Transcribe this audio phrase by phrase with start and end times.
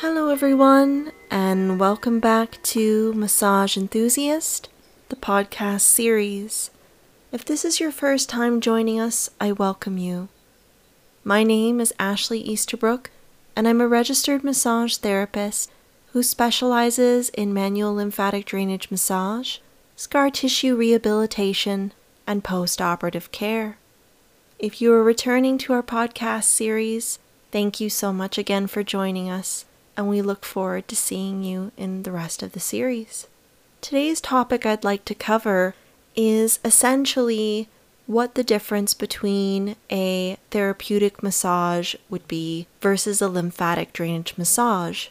[0.00, 4.68] Hello, everyone, and welcome back to Massage Enthusiast,
[5.08, 6.70] the podcast series.
[7.32, 10.28] If this is your first time joining us, I welcome you.
[11.24, 13.08] My name is Ashley Easterbrook,
[13.56, 15.72] and I'm a registered massage therapist
[16.12, 19.60] who specializes in manual lymphatic drainage massage,
[19.96, 21.92] scar tissue rehabilitation,
[22.26, 23.78] and post operative care.
[24.58, 27.18] If you are returning to our podcast series,
[27.50, 29.64] thank you so much again for joining us
[29.96, 33.26] and we look forward to seeing you in the rest of the series.
[33.80, 35.74] Today's topic I'd like to cover
[36.14, 37.68] is essentially
[38.06, 45.08] what the difference between a therapeutic massage would be versus a lymphatic drainage massage.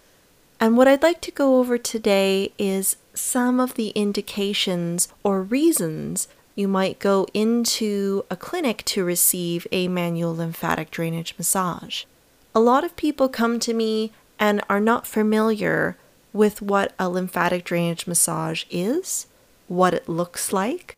[0.60, 6.28] And what I'd like to go over today is some of the indications or reasons
[6.56, 12.06] you might go into a clinic to receive a manual lymphatic drainage massage.
[12.54, 15.98] A lot of people come to me and are not familiar
[16.34, 19.28] with what a lymphatic drainage massage is,
[19.68, 20.98] what it looks like,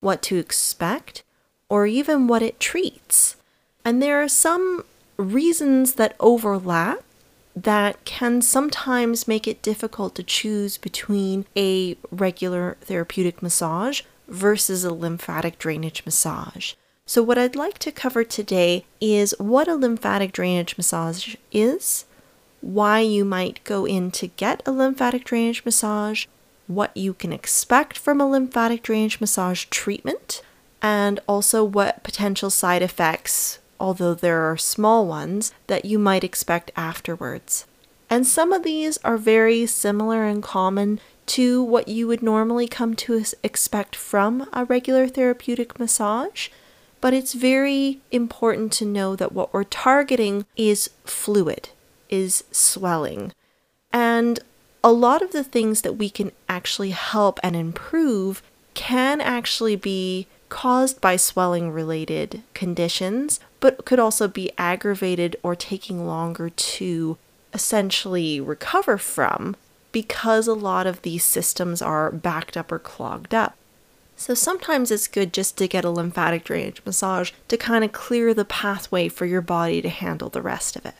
[0.00, 1.22] what to expect,
[1.68, 3.36] or even what it treats.
[3.84, 4.84] And there are some
[5.16, 7.02] reasons that overlap
[7.54, 14.92] that can sometimes make it difficult to choose between a regular therapeutic massage versus a
[14.92, 16.74] lymphatic drainage massage.
[17.06, 22.04] So, what I'd like to cover today is what a lymphatic drainage massage is,
[22.66, 26.26] why you might go in to get a lymphatic drainage massage,
[26.66, 30.42] what you can expect from a lymphatic drainage massage treatment,
[30.82, 36.72] and also what potential side effects, although there are small ones, that you might expect
[36.76, 37.66] afterwards.
[38.10, 42.96] And some of these are very similar and common to what you would normally come
[42.96, 46.48] to expect from a regular therapeutic massage.
[47.00, 51.68] But it's very important to know that what we're targeting is fluid
[52.08, 53.32] is swelling.
[53.92, 54.40] And
[54.84, 58.42] a lot of the things that we can actually help and improve
[58.74, 66.06] can actually be caused by swelling related conditions, but could also be aggravated or taking
[66.06, 67.18] longer to
[67.52, 69.56] essentially recover from
[69.92, 73.56] because a lot of these systems are backed up or clogged up.
[74.14, 78.32] So sometimes it's good just to get a lymphatic drainage massage to kind of clear
[78.32, 80.94] the pathway for your body to handle the rest of it.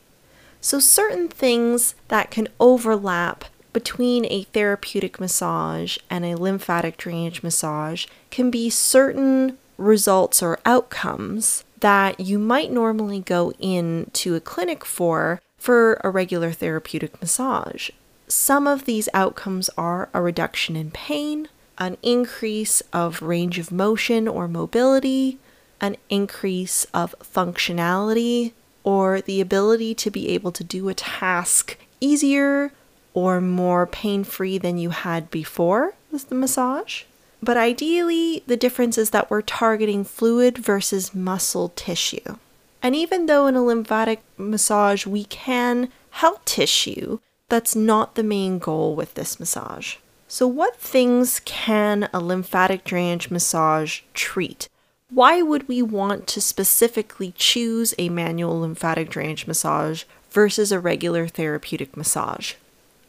[0.67, 8.05] So, certain things that can overlap between a therapeutic massage and a lymphatic drainage massage
[8.31, 15.41] can be certain results or outcomes that you might normally go into a clinic for
[15.57, 17.89] for a regular therapeutic massage.
[18.27, 24.27] Some of these outcomes are a reduction in pain, an increase of range of motion
[24.27, 25.39] or mobility,
[25.79, 28.51] an increase of functionality,
[28.87, 32.71] or the ability to be able to do a task easier
[33.13, 37.03] or more pain free than you had before with the massage.
[37.43, 42.37] But ideally, the difference is that we're targeting fluid versus muscle tissue.
[42.81, 48.57] And even though in a lymphatic massage we can help tissue, that's not the main
[48.57, 49.97] goal with this massage.
[50.29, 54.69] So, what things can a lymphatic drainage massage treat?
[55.09, 61.27] Why would we want to specifically choose a manual lymphatic drainage massage versus a regular
[61.27, 62.55] therapeutic massage?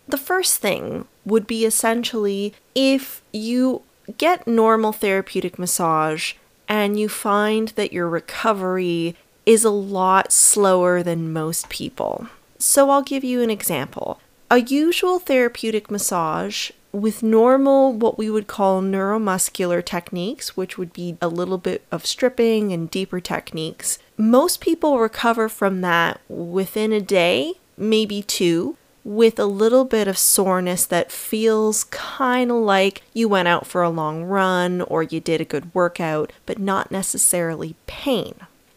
[0.07, 3.83] The first thing would be essentially if you
[4.17, 6.35] get normal therapeutic massage
[6.69, 12.29] and you find that your recovery is a lot slower than most people.
[12.59, 14.21] So I'll give you an example.
[14.51, 16.71] A usual therapeutic massage
[17.01, 22.07] with normal, what we would call neuromuscular techniques, which would be a little bit of
[22.07, 29.39] stripping and deeper techniques, most people recover from that within a day, maybe two, with
[29.39, 33.89] a little bit of soreness that feels kind of like you went out for a
[33.89, 38.35] long run or you did a good workout, but not necessarily pain.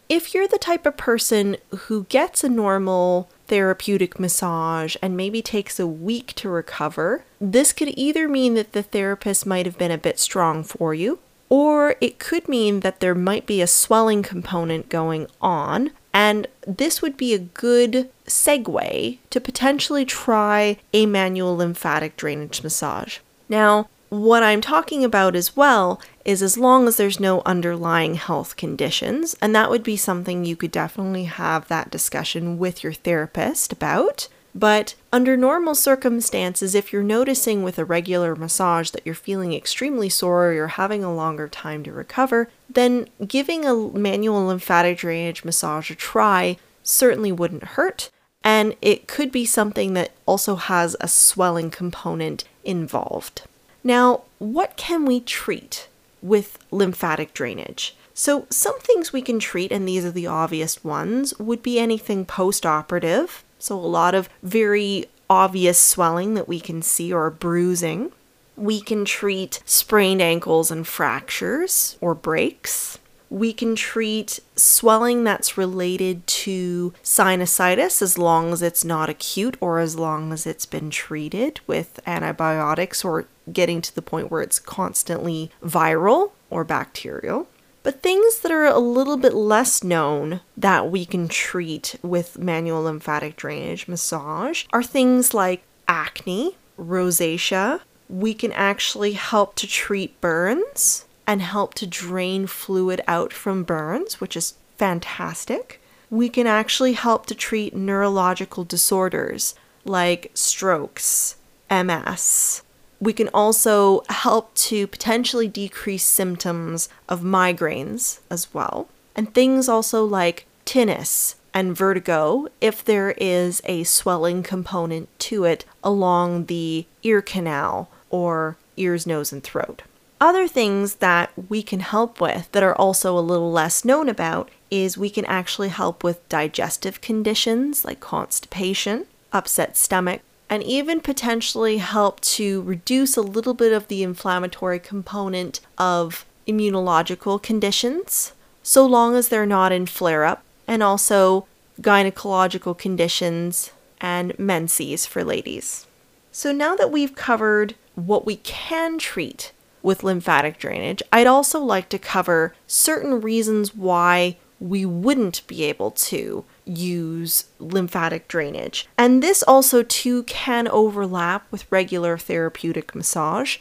[0.08, 5.78] If you're the type of person who gets a normal therapeutic massage and maybe takes
[5.78, 9.98] a week to recover, this could either mean that the therapist might have been a
[9.98, 11.20] bit strong for you,
[11.50, 15.92] or it could mean that there might be a swelling component going on.
[16.14, 23.20] And this would be a good segue to potentially try a manual lymphatic drainage massage.
[23.50, 28.58] Now, what I'm talking about as well is as long as there's no underlying health
[28.58, 33.72] conditions, and that would be something you could definitely have that discussion with your therapist
[33.72, 34.28] about.
[34.54, 40.10] But under normal circumstances, if you're noticing with a regular massage that you're feeling extremely
[40.10, 45.46] sore or you're having a longer time to recover, then giving a manual lymphatic drainage
[45.46, 48.10] massage a try certainly wouldn't hurt.
[48.44, 53.44] And it could be something that also has a swelling component involved.
[53.84, 55.88] Now, what can we treat
[56.22, 57.96] with lymphatic drainage?
[58.14, 62.26] So, some things we can treat, and these are the obvious ones, would be anything
[62.26, 63.44] post operative.
[63.58, 68.12] So, a lot of very obvious swelling that we can see or bruising.
[68.58, 73.00] We can treat sprained ankles and fractures or breaks.
[73.32, 79.80] We can treat swelling that's related to sinusitis as long as it's not acute or
[79.80, 84.60] as long as it's been treated with antibiotics or getting to the point where it's
[84.60, 87.48] constantly viral or bacterial.
[87.84, 92.84] But things that are a little bit less known that we can treat with manual
[92.84, 97.80] lymphatic drainage massage are things like acne, rosacea.
[98.10, 104.20] We can actually help to treat burns and help to drain fluid out from burns,
[104.20, 105.82] which is fantastic.
[106.10, 109.56] We can actually help to treat neurological disorders
[109.86, 111.38] like strokes,
[111.70, 112.64] MS,
[113.00, 118.90] we can also help to potentially decrease symptoms of migraines as well.
[119.16, 125.64] And things also like tinnitus and vertigo if there is a swelling component to it
[125.82, 129.82] along the ear canal or ears, nose, and throat.
[130.22, 134.52] Other things that we can help with that are also a little less known about
[134.70, 141.80] is we can actually help with digestive conditions like constipation, upset stomach, and even potentially
[141.80, 149.16] help to reduce a little bit of the inflammatory component of immunological conditions, so long
[149.16, 151.48] as they're not in flare up, and also
[151.82, 155.88] gynecological conditions and menses for ladies.
[156.32, 159.52] So, now that we've covered what we can treat
[159.84, 165.90] with lymphatic drainage, I'd also like to cover certain reasons why we wouldn't be able
[165.90, 168.88] to use lymphatic drainage.
[168.98, 173.58] And this also too can overlap with regular therapeutic massage.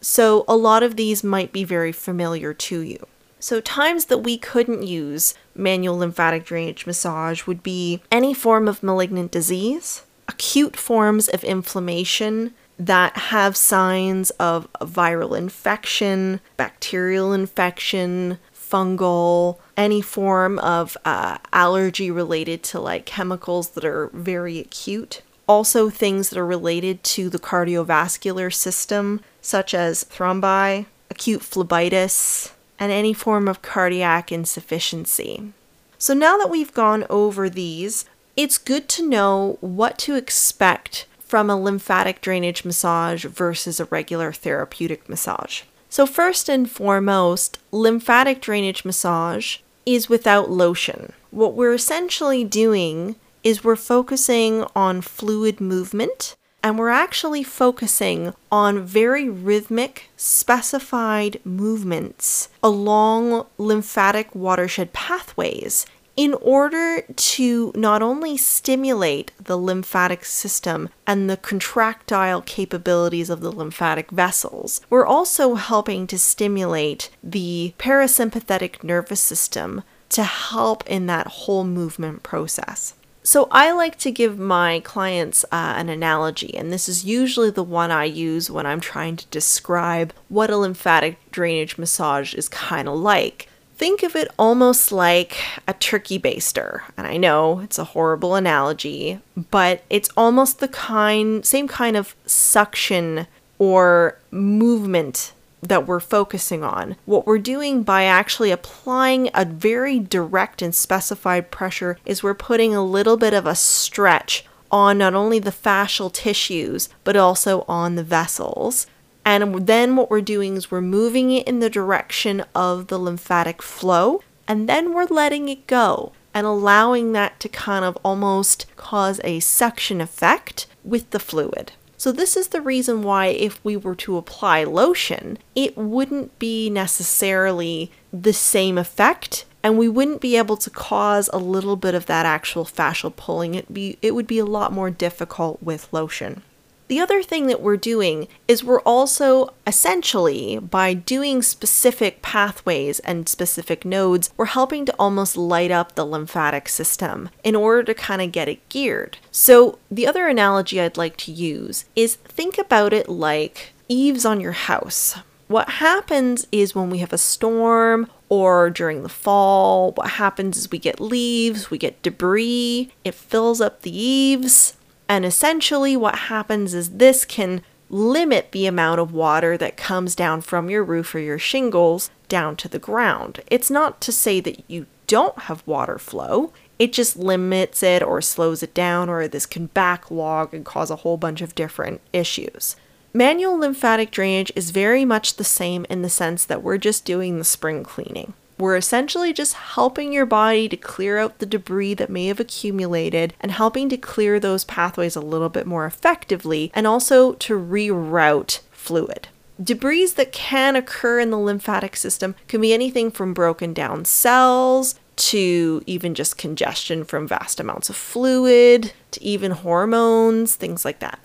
[0.00, 3.06] So a lot of these might be very familiar to you.
[3.40, 8.82] So times that we couldn't use manual lymphatic drainage massage would be any form of
[8.82, 19.58] malignant disease, acute forms of inflammation that have signs of viral infection, bacterial infection, fungal,
[19.76, 25.22] any form of uh, allergy related to like chemicals that are very acute.
[25.48, 32.90] Also, things that are related to the cardiovascular system, such as thrombi, acute phlebitis, and
[32.90, 35.52] any form of cardiac insufficiency.
[35.98, 38.06] So, now that we've gone over these,
[38.36, 44.32] it's good to know what to expect from a lymphatic drainage massage versus a regular
[44.32, 45.62] therapeutic massage.
[45.88, 51.12] So, first and foremost, lymphatic drainage massage is without lotion.
[51.30, 58.84] What we're essentially doing is we're focusing on fluid movement and we're actually focusing on
[58.84, 69.56] very rhythmic, specified movements along lymphatic watershed pathways in order to not only stimulate the
[69.56, 77.10] lymphatic system and the contractile capabilities of the lymphatic vessels, we're also helping to stimulate
[77.22, 82.94] the parasympathetic nervous system to help in that whole movement process.
[83.22, 87.64] So, I like to give my clients uh, an analogy, and this is usually the
[87.64, 92.88] one I use when I'm trying to describe what a lymphatic drainage massage is kind
[92.88, 93.48] of like.
[93.76, 95.36] Think of it almost like
[95.68, 96.82] a turkey baster.
[96.96, 102.14] And I know it's a horrible analogy, but it's almost the kind same kind of
[102.24, 103.26] suction
[103.58, 106.96] or movement that we're focusing on.
[107.04, 112.74] What we're doing by actually applying a very direct and specified pressure is we're putting
[112.74, 117.94] a little bit of a stretch on not only the fascial tissues, but also on
[117.94, 118.86] the vessels.
[119.26, 123.60] And then what we're doing is we're moving it in the direction of the lymphatic
[123.60, 129.20] flow, and then we're letting it go and allowing that to kind of almost cause
[129.24, 131.72] a suction effect with the fluid.
[131.98, 136.70] So, this is the reason why, if we were to apply lotion, it wouldn't be
[136.70, 142.06] necessarily the same effect, and we wouldn't be able to cause a little bit of
[142.06, 143.56] that actual fascial pulling.
[143.56, 146.42] It be it would be a lot more difficult with lotion.
[146.88, 153.28] The other thing that we're doing is we're also essentially, by doing specific pathways and
[153.28, 158.22] specific nodes, we're helping to almost light up the lymphatic system in order to kind
[158.22, 159.18] of get it geared.
[159.32, 164.40] So, the other analogy I'd like to use is think about it like eaves on
[164.40, 165.16] your house.
[165.48, 170.70] What happens is when we have a storm or during the fall, what happens is
[170.70, 174.76] we get leaves, we get debris, it fills up the eaves,
[175.08, 180.40] and essentially what happens is this can limit the amount of water that comes down
[180.40, 183.40] from your roof or your shingles down to the ground.
[183.46, 188.20] It's not to say that you don't have water flow, it just limits it or
[188.20, 192.76] slows it down, or this can backlog and cause a whole bunch of different issues.
[193.14, 197.38] Manual lymphatic drainage is very much the same in the sense that we're just doing
[197.38, 198.34] the spring cleaning.
[198.58, 203.34] We're essentially just helping your body to clear out the debris that may have accumulated
[203.40, 208.60] and helping to clear those pathways a little bit more effectively and also to reroute
[208.70, 209.28] fluid.
[209.62, 214.98] Debris that can occur in the lymphatic system can be anything from broken down cells
[215.16, 221.18] to even just congestion from vast amounts of fluid to even hormones, things like that.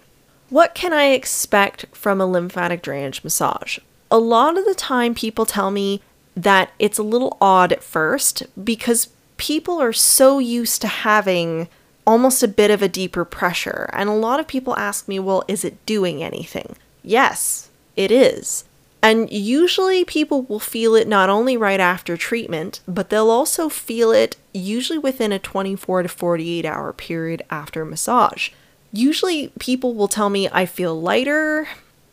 [0.49, 3.79] What can I expect from a lymphatic drainage massage?
[4.09, 6.01] A lot of the time, people tell me
[6.35, 11.67] that it's a little odd at first because people are so used to having
[12.05, 13.89] almost a bit of a deeper pressure.
[13.93, 16.75] And a lot of people ask me, well, is it doing anything?
[17.03, 18.65] Yes, it is.
[19.03, 24.11] And usually people will feel it not only right after treatment, but they'll also feel
[24.11, 28.49] it usually within a 24 to 48 hour period after massage.
[28.93, 31.67] Usually, people will tell me I feel lighter,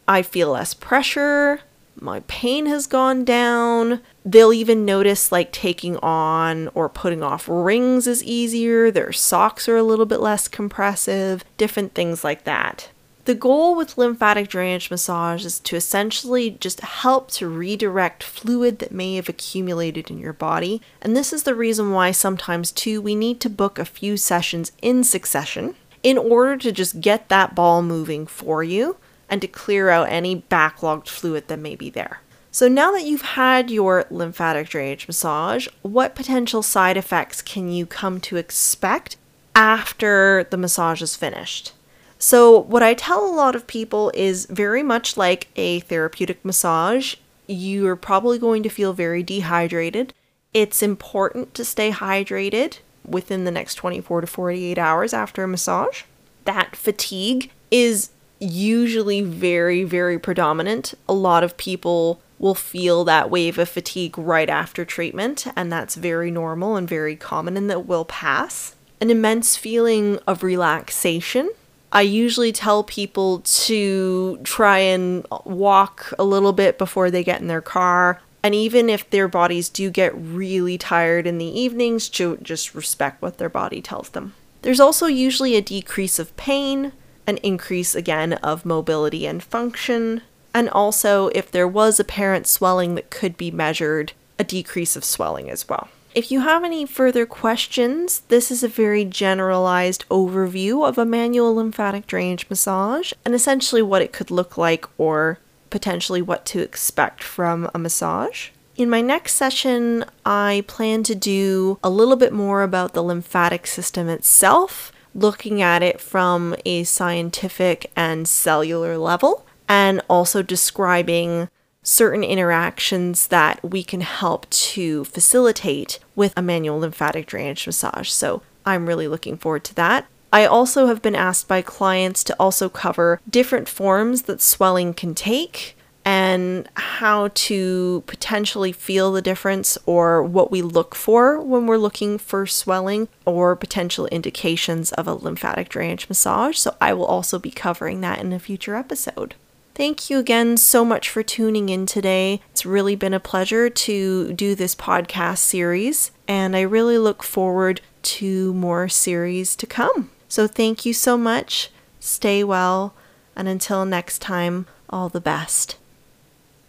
[0.06, 1.60] I feel less pressure,
[2.02, 4.00] my pain has gone down.
[4.24, 9.76] They'll even notice like taking on or putting off rings is easier, their socks are
[9.76, 12.90] a little bit less compressive, different things like that.
[13.24, 18.90] The goal with lymphatic drainage massage is to essentially just help to redirect fluid that
[18.90, 20.80] may have accumulated in your body.
[21.02, 24.72] And this is the reason why sometimes, too, we need to book a few sessions
[24.80, 28.96] in succession in order to just get that ball moving for you
[29.28, 32.20] and to clear out any backlogged fluid that may be there.
[32.50, 37.86] So, now that you've had your lymphatic drainage massage, what potential side effects can you
[37.86, 39.16] come to expect
[39.54, 41.72] after the massage is finished?
[42.18, 47.16] So, what I tell a lot of people is very much like a therapeutic massage,
[47.46, 50.12] you're probably going to feel very dehydrated.
[50.52, 56.02] It's important to stay hydrated within the next 24 to 48 hours after a massage.
[56.44, 60.94] That fatigue is usually very, very predominant.
[61.08, 65.96] A lot of people will feel that wave of fatigue right after treatment, and that's
[65.96, 68.76] very normal and very common, and that will pass.
[69.00, 71.50] An immense feeling of relaxation.
[71.90, 77.48] I usually tell people to try and walk a little bit before they get in
[77.48, 78.20] their car.
[78.42, 83.20] And even if their bodies do get really tired in the evenings, to just respect
[83.20, 84.34] what their body tells them.
[84.62, 86.92] There's also usually a decrease of pain,
[87.28, 90.22] an increase again of mobility and function,
[90.54, 95.50] and also if there was apparent swelling that could be measured, a decrease of swelling
[95.50, 95.88] as well.
[96.14, 101.54] If you have any further questions, this is a very generalized overview of a manual
[101.54, 107.22] lymphatic drainage massage and essentially what it could look like or potentially what to expect
[107.22, 108.48] from a massage.
[108.74, 113.66] In my next session, I plan to do a little bit more about the lymphatic
[113.66, 121.48] system itself, looking at it from a scientific and cellular level, and also describing
[121.82, 128.10] certain interactions that we can help to facilitate with a manual lymphatic drainage massage.
[128.10, 130.06] So I'm really looking forward to that.
[130.30, 135.14] I also have been asked by clients to also cover different forms that swelling can
[135.14, 135.77] take
[136.08, 142.16] and how to potentially feel the difference or what we look for when we're looking
[142.16, 146.56] for swelling or potential indications of a lymphatic drainage massage.
[146.56, 149.34] So, I will also be covering that in a future episode.
[149.74, 152.40] Thank you again so much for tuning in today.
[152.52, 157.82] It's really been a pleasure to do this podcast series, and I really look forward
[158.14, 160.10] to more series to come.
[160.26, 161.68] So thank you so much.
[162.00, 162.94] Stay well.
[163.36, 165.76] And until next time, all the best.